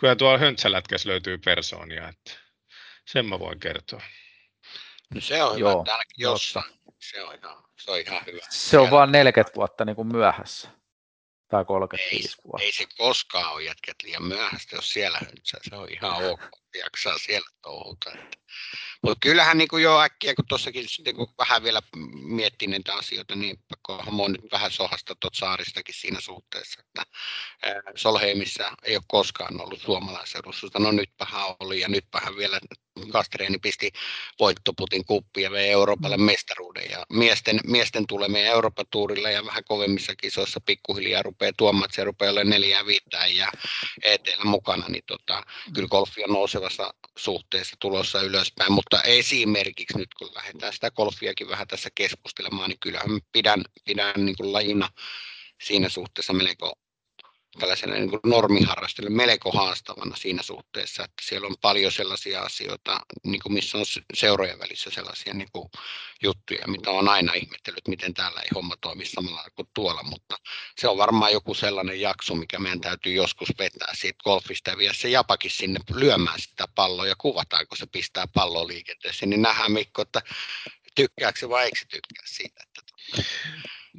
[0.00, 2.45] kyllä tuolla höntsälätkässä löytyy persoonia, että
[3.06, 4.00] sen mä voin kertoa.
[5.14, 5.84] No se on hyvä, Joo,
[6.16, 6.62] jossa.
[7.00, 8.46] Se on ihan, se on ihan hyvä.
[8.50, 10.68] Se on vain 40 vuotta niin kuin myöhässä.
[11.48, 12.64] Tai 35 ei, vuotta.
[12.64, 15.18] Ei se koskaan ole jätkät liian myöhäistä, jos siellä.
[15.44, 16.40] Se on ihan ok,
[16.78, 18.12] jaksaa siellä touhuta.
[19.02, 21.82] Mutta kyllähän niin kuin jo äkkiä, kun tuossakin sitten kun vähän vielä
[22.22, 27.02] miettii näitä asioita, niin pakko on nyt vähän sohasta tuot saaristakin siinä suhteessa, että
[27.94, 30.70] Solheimissa ei ole koskaan ollut suomalaisedustus.
[30.78, 32.60] No nytpähän oli ja nytpähän vielä
[33.12, 33.92] Kastreeni pisti
[34.40, 36.22] voittoputin kuppi ja vei Euroopalle mm.
[36.22, 36.90] mestaruuden.
[36.90, 41.94] Ja miesten, miesten tulee meidän Euroopan tuurille ja vähän kovemmissa kisoissa pikkuhiljaa rupeaa tuomaan, että
[41.94, 43.52] se rupeaa olemaan neljää viittää ja
[44.02, 45.42] eteellä mukana, niin tota,
[45.74, 51.68] kyllä golfi on nousevassa suhteessa tulossa ylöspäin, mutta esimerkiksi nyt kun lähdetään sitä golfiakin vähän
[51.68, 54.88] tässä keskustelemaan, niin kyllähän pidän, pidän niin kuin lajina
[55.62, 56.72] siinä suhteessa melko
[57.58, 63.52] tällaiselle niin normiharrastelle melko haastavana siinä suhteessa, että siellä on paljon sellaisia asioita, niin kuin
[63.52, 65.68] missä on seurojen välissä sellaisia niin kuin
[66.22, 70.36] juttuja, mitä on aina ihmetellyt, miten täällä ei homma toimi samalla kuin tuolla, mutta
[70.78, 75.08] se on varmaan joku sellainen jakso, mikä meidän täytyy joskus vetää siitä golfista ja se
[75.08, 80.02] japakin sinne lyömään sitä palloa ja kuvataanko kun se pistää palloa liikenteeseen, niin nähdään Mikko,
[80.02, 80.22] että
[80.94, 82.62] tykkääkö se vai eikö se tykkää siitä.
[82.62, 82.82] Että...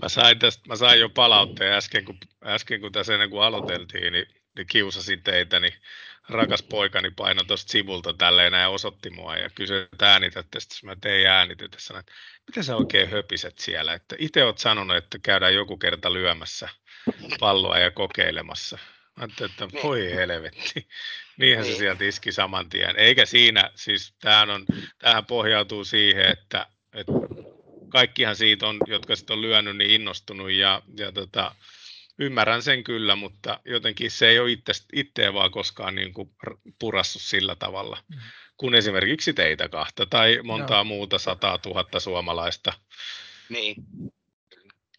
[0.01, 4.13] Mä sain, tästä, mä sain jo palautteen äsken, kun, äsken kun tässä ennen kuin aloiteltiin,
[4.13, 4.25] niin,
[4.57, 5.73] niin kiusasin teitä, niin
[6.29, 10.95] rakas poikani painoi tuosta sivulta tälleen ja osoitti mua ja kysyi, että äänitätte, sitten mä
[11.01, 12.13] tein äänitetä, sanoin, että
[12.47, 16.69] mitä sä oikein höpiset siellä, että itse oot sanonut, että käydään joku kerta lyömässä
[17.39, 18.77] palloa ja kokeilemassa.
[19.17, 19.83] Mä ajattelin, että niin.
[19.83, 20.87] voi helvetti.
[21.37, 21.75] Niinhän niin.
[21.75, 22.95] se sieltä iski saman tien.
[22.95, 24.65] Eikä siinä, siis tämähän, on,
[24.99, 27.11] tämähän pohjautuu siihen, että, että
[27.89, 31.55] kaikkihan siitä on, jotka sitten on lyönyt, niin innostunut ja, ja tota,
[32.19, 36.31] ymmärrän sen kyllä, mutta jotenkin se ei ole itse, itseä vaan koskaan niin kuin
[36.79, 38.19] purassut sillä tavalla, mm.
[38.57, 40.83] kuin esimerkiksi teitä kahta tai montaa no.
[40.83, 42.73] muuta sataa tuhatta suomalaista.
[43.49, 43.75] Niin.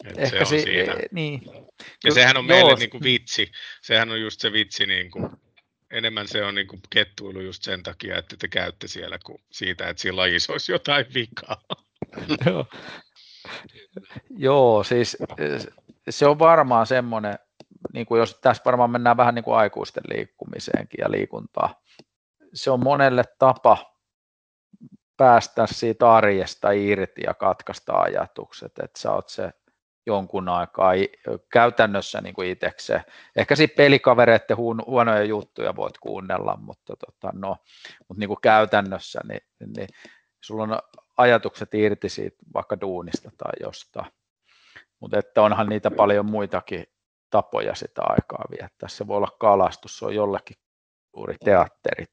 [0.05, 0.97] Et Ehkä se on si- siinä.
[1.11, 1.43] Niin.
[2.05, 3.53] Ja sehän on meille niin kuin vitsi.
[3.83, 5.31] Sehän on just se vitsi, niin kuin,
[5.91, 9.89] enemmän se on niin kuin kettuilu just sen takia, että te käytte siellä kuin siitä,
[9.89, 11.63] että siinä lajissa olisi jotain vikaa.
[14.31, 14.85] Joo.
[14.85, 15.17] Siis
[16.11, 17.39] se on varmaan semmoinen,
[17.93, 21.75] niin kuin jos tässä varmaan mennään vähän niin kuin aikuisten liikkumiseenkin ja liikuntaa,
[22.55, 23.99] se on monelle tapa
[25.17, 29.51] päästä siitä arjesta irti ja katkaista ajatukset, että sä oot se
[30.07, 30.93] jonkun aikaa
[31.53, 33.05] käytännössä niin kuin itsekseen.
[33.37, 37.57] Ehkä siinä pelikavereiden huonoja juttuja voit kuunnella, mutta, tota, no,
[38.09, 39.43] mutta niin kuin käytännössä niin,
[39.77, 39.89] niin
[40.41, 40.79] sulla on
[41.19, 44.13] ajatukset irti siitä vaikka duunista tai jostain.
[45.01, 46.85] Mutta että onhan niitä paljon muitakin
[47.31, 48.89] tapoja sitä aikaa viettää.
[48.89, 50.57] Se voi olla kalastus, se on jollekin
[51.17, 52.11] juuri teatterit,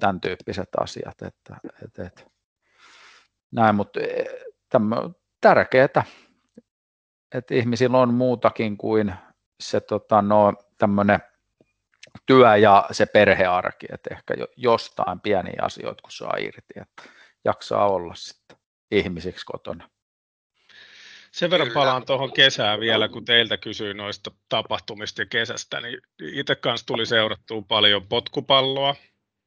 [0.00, 1.22] tämän tyyppiset asiat.
[1.22, 2.22] Että, että, että.
[3.52, 4.24] Näin, mutta e,
[5.40, 6.04] tärkeää,
[7.34, 9.14] että ihmisillä on muutakin kuin
[9.60, 11.20] se tota, no, tämmöinen
[12.26, 17.02] työ ja se perhearki, että ehkä jostain pieniä asioita, kun saa irti, että
[17.44, 18.56] jaksaa olla sitten
[18.90, 19.90] ihmisiksi kotona.
[21.32, 26.54] Sen verran palaan tuohon kesään vielä, kun teiltä kysyin noista tapahtumista ja kesästä, niin itse
[26.54, 28.94] kanssa tuli seurattua paljon potkupalloa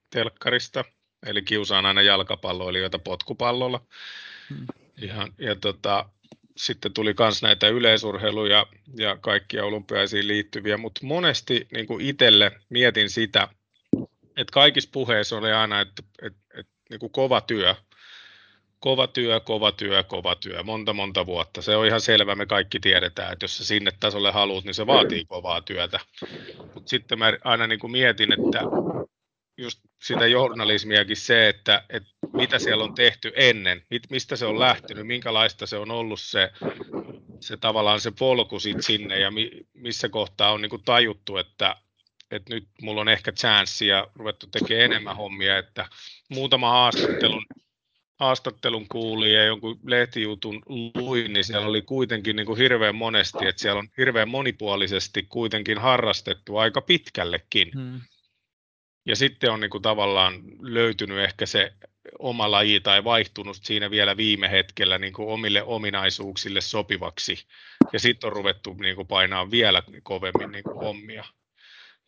[0.10, 0.86] telkkarista,
[1.26, 3.82] eli kiusaan aina jalkapalloilijoita potkupallolla.
[4.50, 4.66] Hmm.
[4.98, 6.10] Ja, ja tota,
[6.58, 8.66] sitten tuli myös näitä yleisurheiluja
[8.98, 13.48] ja kaikkia olympiaisiin liittyviä, mutta monesti niin kuin itselle mietin sitä,
[14.38, 16.40] että kaikissa puheissa oli aina, että, että
[16.90, 17.76] niin kuin kova työ,
[18.80, 21.62] kova työ, kova työ, kova työ, monta monta vuotta.
[21.62, 24.88] Se on ihan selvä, me kaikki tiedetään, että jos sä sinne tasolle haluat, niin se
[24.88, 26.00] vaatii kovaa työtä.
[26.74, 28.60] Mutta sitten mä aina niin kuin mietin, että
[29.58, 35.08] just sitä journalismiakin se, että, että mitä siellä on tehty ennen, mistä se on lähtenyt,
[35.08, 36.52] minkälaista se on ollut se,
[37.40, 41.76] se tavallaan se polku sit sinne ja mi, missä kohtaa on niin kuin tajuttu, että,
[42.32, 45.88] että nyt mulla on ehkä chanssi ja ruvettu tekemään enemmän hommia, että
[46.30, 47.46] muutama haastattelun
[48.20, 50.64] haastattelun kuuli ja jonkun lehtijutun
[50.96, 55.78] luin, niin siellä oli kuitenkin niin kuin hirveän monesti, että siellä on hirveän monipuolisesti kuitenkin
[55.78, 57.72] harrastettu aika pitkällekin.
[57.74, 58.02] Hmm.
[59.06, 61.74] Ja sitten on niin kuin tavallaan löytynyt ehkä se
[62.20, 67.46] oma laji tai vaihtunut siinä vielä viime hetkellä niin kuin omille ominaisuuksille sopivaksi.
[67.94, 71.26] Ja sitten on ruvettu niin kuin painaa vielä kovemmin niin kuin hommia.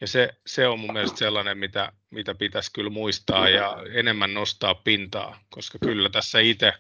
[0.01, 4.75] Ja se, se on mun mielestä sellainen, mitä, mitä pitäisi kyllä muistaa ja enemmän nostaa
[4.75, 6.73] pintaa, koska kyllä tässä itse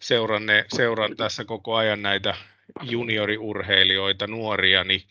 [0.00, 2.34] seuran, ne, seuran tässä koko ajan näitä
[2.82, 5.02] junioriurheilijoita, nuoria, niin,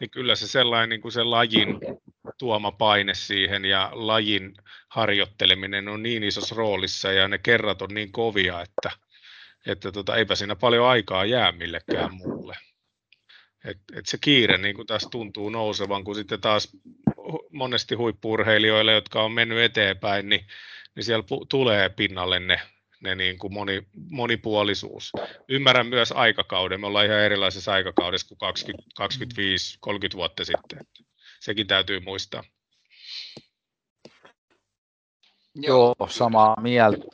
[0.00, 1.78] niin kyllä se sellainen niin kuin se lajin
[2.38, 4.54] tuoma paine siihen ja lajin
[4.88, 8.90] harjoitteleminen on niin isossa roolissa ja ne kerrat on niin kovia, että,
[9.66, 12.56] että tota, eipä siinä paljon aikaa jää millekään muulle.
[13.64, 16.76] Et, et se kiire niin kuin taas tuntuu nousevan, kun sitten taas
[17.50, 20.46] monesti huippurheilijoille, jotka on mennyt eteenpäin, niin,
[20.94, 22.60] niin siellä pu- tulee pinnalle ne,
[23.00, 25.12] ne niin kuin moni, monipuolisuus.
[25.48, 26.80] Ymmärrän myös aikakauden.
[26.80, 30.78] Me ollaan ihan erilaisessa aikakaudessa kuin 20, 25, 30 vuotta sitten.
[31.40, 32.44] Sekin täytyy muistaa.
[35.54, 37.04] Joo, samaa mieltä.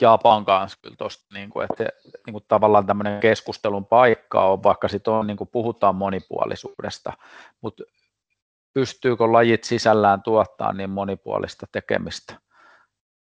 [0.00, 1.84] Japan kanssa kyllä tosta, niin kuin, että
[2.26, 7.12] niin kuin tavallaan tämmöinen keskustelun paikka on, vaikka sitten on, niin kuin puhutaan monipuolisuudesta,
[7.60, 7.84] mutta
[8.72, 12.34] pystyykö lajit sisällään tuottaa niin monipuolista tekemistä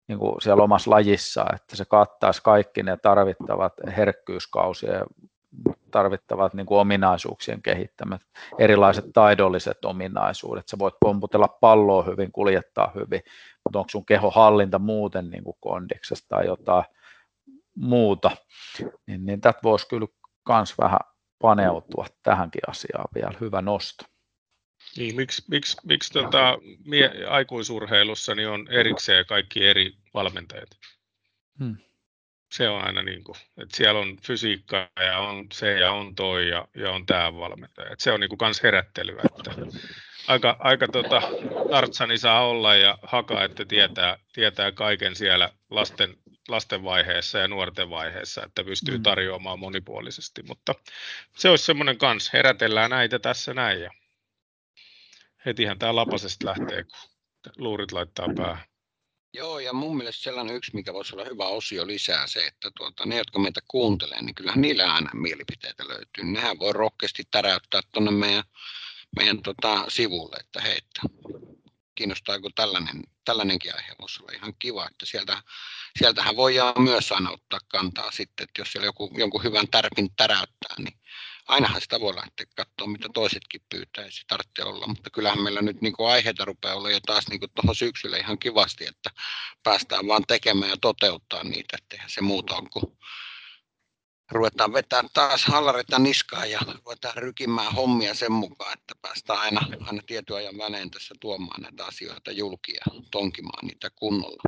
[0.08, 5.06] niin kuin siellä omassa lajissa, että se kattaisi kaikki ne tarvittavat herkkyyskausia
[5.90, 8.22] tarvittavat niin kuin ominaisuuksien kehittämät,
[8.58, 10.68] erilaiset taidolliset ominaisuudet.
[10.68, 13.20] Sä voit pomputella palloa hyvin, kuljettaa hyvin,
[13.64, 16.84] mutta onko sun kehohallinta muuten niin kuin kondiksesta tai jotain
[17.76, 18.30] muuta,
[19.06, 20.06] niin, niin tätä voisi kyllä
[20.48, 21.00] myös vähän
[21.38, 23.34] paneutua tähänkin asiaan vielä.
[23.40, 24.04] Hyvä nosto.
[24.96, 30.68] Niin, miksi, miksi, miksi tota, mie, aikuisurheilussa niin on erikseen kaikki eri valmentajat?
[31.58, 31.76] Hmm.
[32.52, 36.48] Se on aina niin kuin, että siellä on fysiikka ja on se ja on toi
[36.48, 37.92] ja, ja on tämä valmentaja.
[37.92, 39.50] Että se on niin kuin kans herättelyä, että
[40.26, 41.22] aika, aika tota,
[41.70, 46.16] tartsani saa olla ja haka, että tietää, tietää kaiken siellä lasten,
[46.48, 49.02] lasten vaiheessa ja nuorten vaiheessa, että pystyy hmm.
[49.02, 50.74] tarjoamaan monipuolisesti, mutta
[51.36, 53.90] se olisi semmoinen kans, herätellään näitä tässä näin ja
[55.46, 57.10] hetihän tämä lapasesta lähtee, kun
[57.58, 58.71] luurit laittaa päähän.
[59.34, 63.06] Joo, ja mun mielestä sellainen yksi, mikä voisi olla hyvä osio lisää se, että tuota,
[63.06, 66.24] ne, jotka meitä kuuntelee, niin kyllähän niillä aina mielipiteitä löytyy.
[66.24, 68.44] Nehän voi rohkeasti täräyttää tuonne meidän,
[69.16, 71.00] meidän tota, sivulle, että hei, että
[71.94, 75.42] kiinnostaako tällainen, tällainenkin aihe voisi olla ihan kiva, että sieltä,
[75.98, 80.74] sieltähän voidaan myös aina ottaa kantaa sitten, että jos siellä joku, jonkun hyvän tärpin täräyttää,
[80.78, 80.98] niin
[81.48, 85.62] ainahan sitä voi lähteä katsoa, mitä toisetkin pyytää, ei se tarvitse olla, mutta kyllähän meillä
[85.62, 89.10] nyt niin kuin aiheita rupeaa olla jo taas niin tuohon syksyllä ihan kivasti, että
[89.62, 92.98] päästään vaan tekemään ja toteuttaa niitä, että se muuta on kuin
[94.32, 100.02] ruvetaan vetää taas hallareita niskaan ja ruvetaan rykimään hommia sen mukaan, että päästään aina, aina
[100.06, 104.42] tietyn ajan välein tässä tuomaan näitä asioita julki ja tonkimaan niitä kunnolla.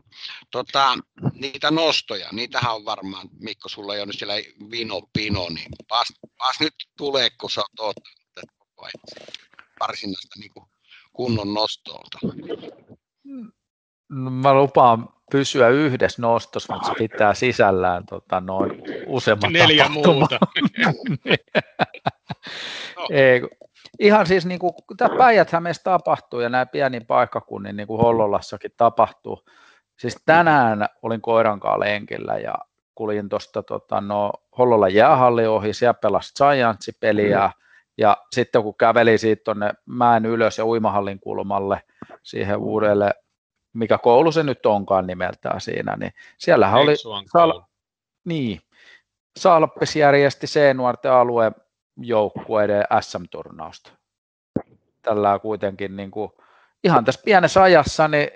[0.51, 0.99] Tota,
[1.33, 4.35] niitä nostoja, niitähän on varmaan, Mikko, sulla ei ole nyt siellä
[4.70, 7.97] vino pino, niin paas, paas nyt tulee, kun sä oot
[9.81, 10.53] varsinaista niin
[11.12, 12.18] kunnon nostolta.
[14.09, 20.38] No, mä lupaan pysyä yhdessä nostossa, mutta se pitää sisällään tota, noin useamman Neljä muuta.
[22.96, 23.06] no.
[23.10, 23.42] Ei,
[23.98, 25.50] ihan siis niin kuin, tämä päijät
[25.84, 29.44] tapahtuu ja nämä pieni paikkakunnin niin kuin Hollolassakin tapahtuu.
[29.98, 32.54] Siis tänään olin koiran kanssa lenkillä ja
[32.94, 37.52] kuljin tuosta tota, no, Hollolan jäähalli ohi, siellä pelasi Giants-peliä, mm.
[37.98, 41.82] ja sitten kun käveli siitä tuonne mäen ylös ja uimahallin kulmalle
[42.22, 43.14] siihen uudelle
[43.74, 46.94] mikä koulu se nyt onkaan nimeltään siinä, niin siellähän oli,
[47.26, 47.62] Sal-
[48.24, 48.60] niin,
[49.37, 51.54] Salppes järjesti C-nuorten alueen
[51.96, 53.90] joukkueiden SM-turnausta.
[55.02, 56.32] Tällä kuitenkin niin kuin,
[56.84, 58.28] ihan tässä pienessä ajassa, niin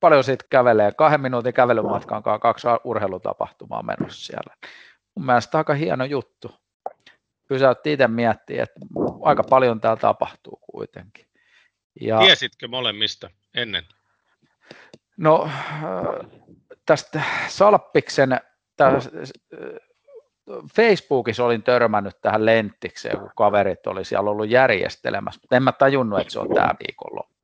[0.00, 4.56] paljon siitä kävelee, kahden minuutin kävelymatkan kanssa kaksi urheilutapahtumaa menossa siellä.
[5.14, 6.54] Mun mielestä aika hieno juttu.
[7.48, 8.80] Pysäytti itse miettiä, että
[9.22, 11.26] aika paljon täällä tapahtuu kuitenkin.
[12.00, 13.84] Ja, Tiesitkö molemmista ennen?
[15.16, 15.48] No
[16.86, 18.40] tästä Salppiksen,
[18.76, 19.10] tästä,
[20.76, 26.20] Facebookissa olin törmännyt tähän lenttikseen, kun kaverit oli siellä ollut järjestelemässä, mutta en mä tajunnut,
[26.20, 27.34] että se on tämä viikonloppu.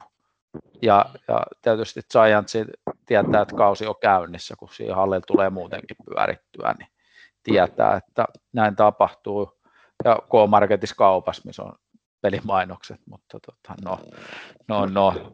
[0.82, 2.52] Ja, ja tietysti Giants
[3.06, 6.88] tietää, että kausi on käynnissä, kun siihen hallilla tulee muutenkin pyörittyä, niin
[7.42, 9.60] tietää, että näin tapahtuu.
[10.04, 11.72] Ja K-Marketissa kaupassa, missä on
[12.20, 13.98] pelimainokset, mutta tota, no,
[14.68, 15.32] no, no.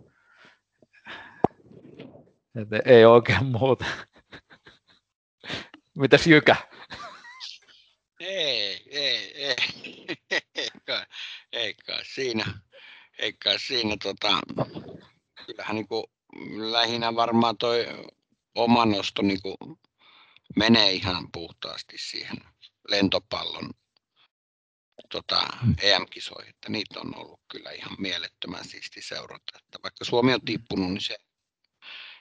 [2.56, 3.84] Et ei oikein muuta.
[5.94, 6.56] Mitäs Jykä?
[8.20, 9.56] Ei, ei, ei,
[10.54, 11.06] eikä,
[11.52, 12.44] eikä siinä,
[13.18, 14.40] eikä siinä tota,
[15.46, 16.04] kyllähän niin kuin,
[16.72, 17.86] lähinnä varmaan toi
[18.54, 19.56] oma nosto niin kuin,
[20.56, 22.36] menee ihan puhtaasti siihen
[22.88, 23.70] lentopallon
[25.10, 25.48] tota,
[25.82, 29.58] EM-kisoihin, että niitä on ollut kyllä ihan mielettömän siisti seurata.
[29.58, 31.16] Että vaikka Suomi on tippunut, niin se,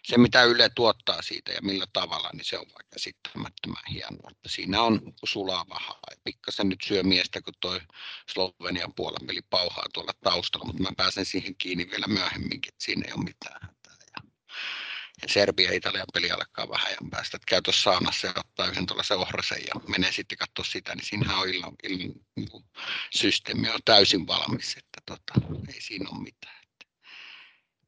[0.06, 4.32] se mitä Yle tuottaa siitä ja millä tavalla, niin se on vaikka käsittämättömän hienoa.
[4.32, 6.00] Että siinä on sulaa vahaa.
[6.24, 7.82] Pikkasen nyt syö miestä, kun toi
[8.34, 13.04] Slovenian puolen peli pauhaa tuolla taustalla, mutta mä pääsen siihen kiinni vielä myöhemminkin, että siinä
[13.08, 13.76] ei ole mitään
[15.22, 18.68] ja Serbia ja Italian peli alkaa vähän ajan päästä, että käy tuossa saunassa ja ottaa
[18.68, 22.50] yhden tuollaisen ohrasen ja menee sitten katsoa sitä, niin siinähän on ilman, ilman niin
[23.16, 26.65] systeemi on täysin valmis, että tota, ei siinä ole mitään.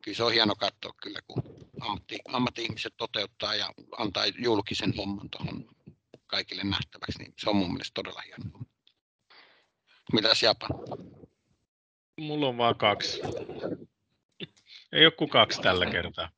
[0.08, 1.44] Kyllä se on hieno katsoa kyllä, kun
[1.80, 5.76] ammatti, ammatti-ihmiset toteuttaa ja antaa julkisen homman tuohon
[6.28, 8.60] kaikille nähtäväksi, niin se on mun mielestä todella hieno.
[10.14, 10.70] Mitäs Japan?
[12.20, 13.22] Mulla on vaan kaksi.
[14.92, 16.30] Ei ole kuin kaksi tällä kertaa.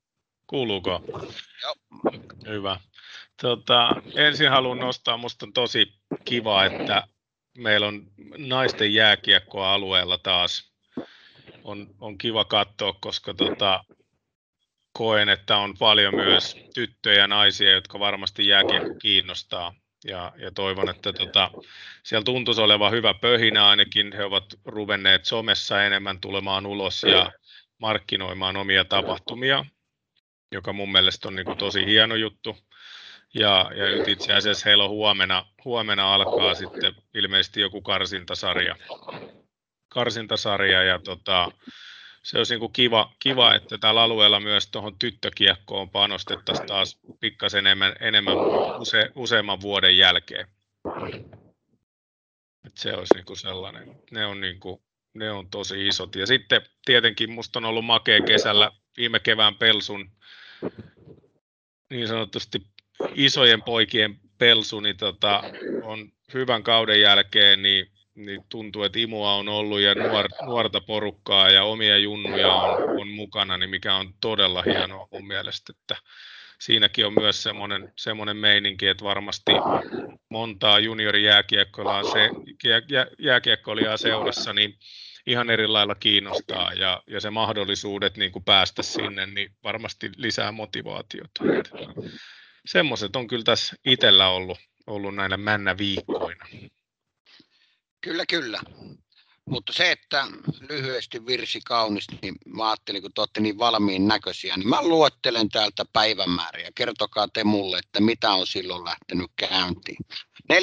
[0.47, 1.01] Kuuluuko?
[1.63, 1.75] Joo.
[2.47, 2.79] Hyvä.
[3.41, 5.93] Tota, ensin haluan nostaa, minusta on tosi
[6.25, 7.07] kiva, että
[7.57, 10.68] meillä on naisten jääkiekkoalueella taas.
[11.69, 13.83] On, on kiva katsoa, koska tota,
[14.93, 19.73] koen, että on paljon myös tyttöjä ja naisia, jotka varmasti jääkiekko kiinnostaa.
[20.03, 21.51] ja, ja toivon, että tota,
[22.03, 24.13] siellä tuntuisi olevan hyvä pöhinä ainakin.
[24.13, 27.31] He ovat ruvenneet somessa enemmän tulemaan ulos ja
[27.77, 29.65] markkinoimaan omia tapahtumia,
[30.51, 32.57] joka mun mielestä on niin kuin tosi hieno juttu.
[33.33, 38.75] Ja, ja nyt itse asiassa heillä on huomenna, huomenna alkaa sitten ilmeisesti joku karsintasarja,
[39.89, 41.51] karsintasarja ja tota,
[42.23, 47.59] se olisi niin kuin kiva, kiva, että tällä alueella myös tuohon tyttökiekkoon panostettaisiin taas pikkasen
[47.59, 48.35] enemmän, enemmän
[48.79, 50.47] use, useamman vuoden jälkeen.
[52.65, 54.81] Et se olisi niin kuin sellainen, ne on, niin kuin,
[55.13, 56.15] ne on tosi isot.
[56.15, 60.11] Ja sitten tietenkin musta on ollut makea kesällä viime kevään pelsun
[61.89, 62.61] niin sanotusti
[63.15, 65.43] isojen poikien pelsu, niin tota,
[65.83, 67.91] on hyvän kauden jälkeen, niin
[68.25, 73.07] niin tuntuu, että imua on ollut ja nuor, nuorta porukkaa ja omia junnuja on, on
[73.07, 75.95] mukana, niin mikä on todella hienoa mun mielestä, että
[76.59, 79.51] siinäkin on myös semmoinen, semmoinen meininki, että varmasti
[80.29, 82.29] montaa juniorijääkiekkoilijaa se,
[82.89, 84.73] jää, jääkiekkoilijaa seurassa, niin
[85.27, 90.51] ihan eri lailla kiinnostaa ja, ja se mahdollisuudet niin kuin päästä sinne, niin varmasti lisää
[90.51, 91.43] motivaatiota.
[92.65, 96.45] Semmoiset on kyllä tässä itsellä ollut, ollut näinä männä viikkoina.
[98.01, 98.59] Kyllä, kyllä.
[99.45, 100.27] Mutta se, että
[100.69, 105.49] lyhyesti virsi kaunis, niin mä ajattelin, kun te olette niin valmiin näköisiä, niin mä luettelen
[105.49, 106.71] täältä päivämääriä.
[106.75, 109.97] Kertokaa te mulle, että mitä on silloin lähtenyt käyntiin.
[110.53, 110.57] 14.8.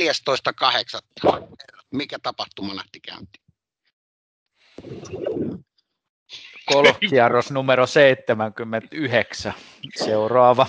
[1.90, 3.46] Mikä tapahtuma lähti käyntiin?
[6.72, 9.54] Golfkierros numero 79.
[10.04, 10.66] Seuraava.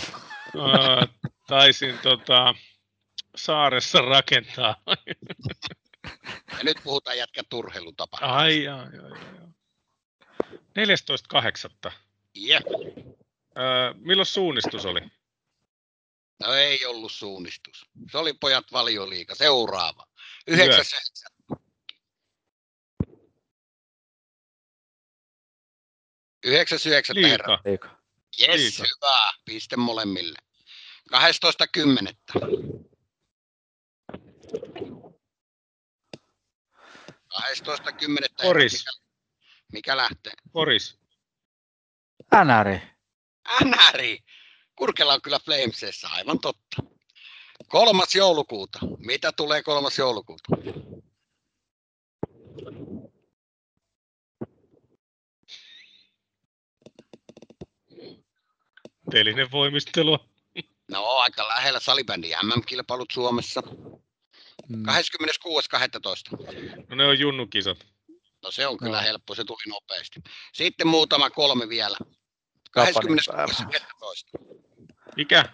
[1.48, 2.56] taisin tota,
[3.36, 4.76] saaressa rakentaa
[6.58, 8.18] ja nyt puhutaan jätkä turheilutapa.
[8.22, 9.48] Ai, ai, ai, ai.
[11.88, 11.92] 14.8.
[12.36, 12.64] Jep.
[13.58, 15.02] Öö, milloin suunnistus oli?
[16.40, 17.86] No ei ollut suunnistus.
[18.12, 19.36] Se oli pojat valioliika.
[19.36, 20.08] Seuraava.
[20.48, 20.86] 9.
[26.46, 27.60] Yhdeksäs yhdeksättä herra.
[28.40, 29.34] Jes, hyvä.
[29.46, 30.40] Piste molemmille.
[31.14, 32.88] 12.10.
[37.38, 38.28] 12.10.
[38.42, 38.74] Poris.
[38.74, 38.92] Mikä,
[39.72, 40.34] mikä lähtee?
[40.52, 41.00] Poris.
[42.34, 42.82] Änäri.
[43.62, 44.20] Änäri.
[44.76, 46.84] Kurkela on kyllä Flamesessa, aivan totta.
[47.68, 48.80] Kolmas joulukuuta.
[48.98, 50.44] Mitä tulee kolmas joulukuuta?
[59.12, 60.20] Telinen voimistelu.
[60.92, 63.64] No aika lähellä salibändi MM-kilpailut Suomessa.
[64.72, 66.38] 26.12.
[66.38, 66.84] Mm.
[66.90, 67.88] No ne on junnukisat.
[68.44, 69.04] No se on kyllä no.
[69.04, 70.20] helppo, se tuli nopeasti.
[70.54, 71.98] Sitten muutama kolme vielä.
[72.80, 72.84] 26.11.
[75.16, 75.54] Mikä?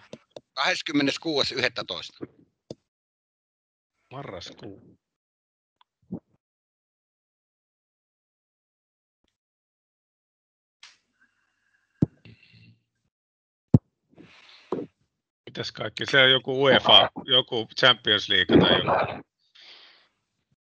[0.60, 2.28] 26.11.
[4.10, 4.98] Marraskuu.
[15.54, 16.06] Mitäs kaikki?
[16.10, 19.24] Se on joku UEFA, joku Champions League tai joku.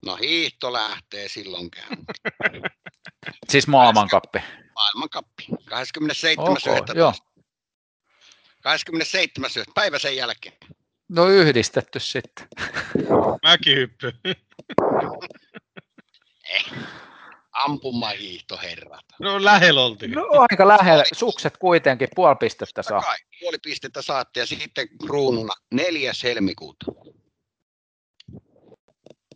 [0.07, 2.62] No hiihto lähtee silloin käyntiin.
[3.51, 4.38] siis maailmankappi.
[4.75, 5.47] Maailmankappi.
[5.51, 5.57] 27.11.
[8.62, 9.51] 27.
[9.75, 10.57] päivä sen jälkeen.
[11.09, 12.49] No yhdistetty sitten.
[13.43, 14.12] Mäkihyppy.
[16.51, 16.67] eh
[17.64, 19.05] ampumahiihtoherrat.
[19.21, 20.11] No lähellä oltiin.
[20.11, 21.05] No aika lähellä.
[21.12, 23.01] Sukset kuitenkin puoli pistettä saa.
[23.01, 26.12] Kai, puoli pistettä saatte ja sitten kruununa 4.
[26.23, 26.87] helmikuuta.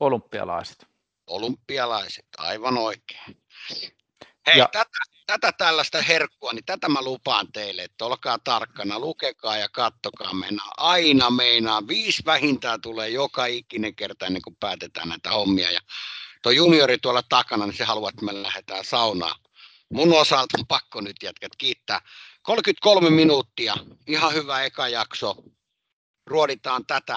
[0.01, 0.87] Olympialaiset.
[1.27, 3.43] Olympialaiset, aivan oikein.
[4.47, 4.69] Hei, ja...
[4.73, 10.35] tätä, tätä tällaista herkkua, niin tätä mä lupaan teille, että olkaa tarkkana, lukekaa ja kattokaa.
[10.35, 11.89] Mennään aina meinaa.
[11.89, 15.71] Viisi vähintään tulee joka ikinen kerta ennen kuin päätetään näitä hommia.
[15.71, 15.81] Ja
[16.43, 19.41] tuo juniori tuolla takana, niin se haluaa, että me lähdetään saunaan.
[19.93, 22.01] Mun osalta on pakko nyt jätkät kiittää.
[22.43, 23.75] 33 minuuttia,
[24.07, 25.35] ihan hyvä eka jakso.
[26.27, 27.17] Ruoditaan tätä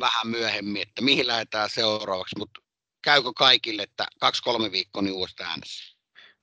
[0.00, 2.60] vähän myöhemmin, että mihin lähdetään seuraavaksi, mutta
[3.02, 5.96] käykö kaikille, että kaksi-kolme viikkoa niin uudesta äänessä?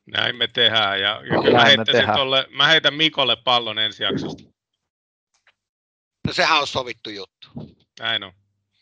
[0.05, 2.17] Näin me tehdään, ja, ja kyllä mä, tehdään.
[2.17, 4.43] Tolle, mä heitän Mikolle pallon ensi jaksosta.
[6.27, 7.47] No sehän on sovittu juttu.
[7.99, 8.33] Näin on.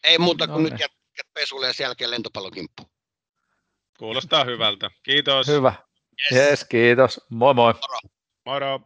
[0.04, 2.91] Ei muuta kuin no, nyt jätkät pesulle ja sen jälkeen lentopallokimppu.
[4.02, 4.92] Kuulostaa hyvältä.
[5.04, 5.48] Kiitos.
[5.48, 5.74] Hyvä.
[6.32, 7.22] Yes, yes kiitos.
[7.30, 7.74] Moi moi.
[7.74, 8.00] Moro.
[8.46, 8.82] Moro.